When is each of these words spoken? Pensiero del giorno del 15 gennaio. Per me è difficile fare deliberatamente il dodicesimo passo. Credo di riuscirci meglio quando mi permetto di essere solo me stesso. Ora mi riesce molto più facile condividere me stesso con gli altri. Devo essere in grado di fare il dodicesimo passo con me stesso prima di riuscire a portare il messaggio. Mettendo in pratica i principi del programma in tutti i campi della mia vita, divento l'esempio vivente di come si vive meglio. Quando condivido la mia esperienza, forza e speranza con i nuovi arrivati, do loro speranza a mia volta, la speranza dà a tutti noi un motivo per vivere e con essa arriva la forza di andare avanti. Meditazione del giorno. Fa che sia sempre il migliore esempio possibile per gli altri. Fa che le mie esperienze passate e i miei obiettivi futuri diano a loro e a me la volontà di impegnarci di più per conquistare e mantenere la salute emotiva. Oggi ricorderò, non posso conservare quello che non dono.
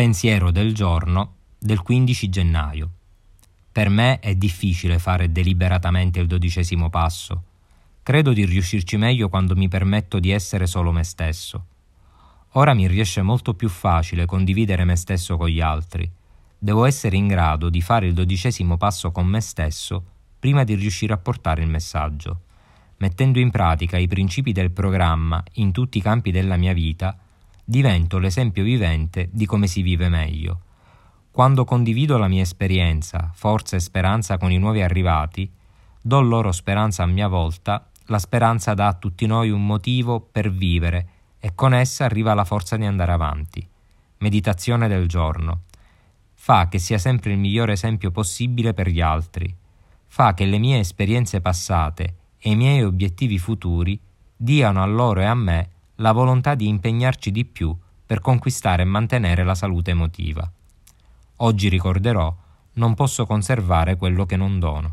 Pensiero 0.00 0.50
del 0.50 0.72
giorno 0.72 1.34
del 1.58 1.82
15 1.82 2.30
gennaio. 2.30 2.90
Per 3.70 3.90
me 3.90 4.18
è 4.20 4.34
difficile 4.34 4.98
fare 4.98 5.30
deliberatamente 5.30 6.20
il 6.20 6.26
dodicesimo 6.26 6.88
passo. 6.88 7.42
Credo 8.02 8.32
di 8.32 8.46
riuscirci 8.46 8.96
meglio 8.96 9.28
quando 9.28 9.54
mi 9.54 9.68
permetto 9.68 10.18
di 10.18 10.30
essere 10.30 10.66
solo 10.66 10.90
me 10.90 11.04
stesso. 11.04 11.66
Ora 12.52 12.72
mi 12.72 12.88
riesce 12.88 13.20
molto 13.20 13.52
più 13.52 13.68
facile 13.68 14.24
condividere 14.24 14.84
me 14.84 14.96
stesso 14.96 15.36
con 15.36 15.48
gli 15.48 15.60
altri. 15.60 16.10
Devo 16.56 16.86
essere 16.86 17.16
in 17.16 17.26
grado 17.26 17.68
di 17.68 17.82
fare 17.82 18.06
il 18.06 18.14
dodicesimo 18.14 18.78
passo 18.78 19.12
con 19.12 19.26
me 19.26 19.42
stesso 19.42 20.02
prima 20.38 20.64
di 20.64 20.76
riuscire 20.76 21.12
a 21.12 21.18
portare 21.18 21.62
il 21.62 21.68
messaggio. 21.68 22.40
Mettendo 22.96 23.38
in 23.38 23.50
pratica 23.50 23.98
i 23.98 24.08
principi 24.08 24.52
del 24.52 24.70
programma 24.70 25.44
in 25.56 25.72
tutti 25.72 25.98
i 25.98 26.02
campi 26.02 26.30
della 26.30 26.56
mia 26.56 26.72
vita, 26.72 27.18
divento 27.70 28.18
l'esempio 28.18 28.64
vivente 28.64 29.28
di 29.30 29.46
come 29.46 29.68
si 29.68 29.82
vive 29.82 30.08
meglio. 30.08 30.62
Quando 31.30 31.64
condivido 31.64 32.18
la 32.18 32.26
mia 32.26 32.42
esperienza, 32.42 33.30
forza 33.32 33.76
e 33.76 33.80
speranza 33.80 34.38
con 34.38 34.50
i 34.50 34.58
nuovi 34.58 34.82
arrivati, 34.82 35.48
do 36.02 36.20
loro 36.20 36.50
speranza 36.50 37.04
a 37.04 37.06
mia 37.06 37.28
volta, 37.28 37.88
la 38.06 38.18
speranza 38.18 38.74
dà 38.74 38.88
a 38.88 38.94
tutti 38.94 39.24
noi 39.26 39.50
un 39.50 39.64
motivo 39.64 40.18
per 40.18 40.50
vivere 40.50 41.08
e 41.38 41.54
con 41.54 41.72
essa 41.72 42.04
arriva 42.06 42.34
la 42.34 42.44
forza 42.44 42.76
di 42.76 42.86
andare 42.86 43.12
avanti. 43.12 43.64
Meditazione 44.18 44.88
del 44.88 45.06
giorno. 45.06 45.60
Fa 46.34 46.66
che 46.68 46.80
sia 46.80 46.98
sempre 46.98 47.30
il 47.30 47.38
migliore 47.38 47.74
esempio 47.74 48.10
possibile 48.10 48.74
per 48.74 48.88
gli 48.88 49.00
altri. 49.00 49.54
Fa 50.08 50.34
che 50.34 50.44
le 50.44 50.58
mie 50.58 50.80
esperienze 50.80 51.40
passate 51.40 52.14
e 52.36 52.50
i 52.50 52.56
miei 52.56 52.82
obiettivi 52.82 53.38
futuri 53.38 53.96
diano 54.36 54.82
a 54.82 54.86
loro 54.86 55.20
e 55.20 55.24
a 55.24 55.34
me 55.34 55.68
la 56.00 56.12
volontà 56.12 56.54
di 56.54 56.66
impegnarci 56.66 57.30
di 57.30 57.44
più 57.44 57.76
per 58.06 58.20
conquistare 58.20 58.82
e 58.82 58.86
mantenere 58.86 59.44
la 59.44 59.54
salute 59.54 59.90
emotiva. 59.90 60.50
Oggi 61.36 61.68
ricorderò, 61.68 62.34
non 62.74 62.94
posso 62.94 63.26
conservare 63.26 63.96
quello 63.96 64.24
che 64.24 64.36
non 64.36 64.58
dono. 64.58 64.88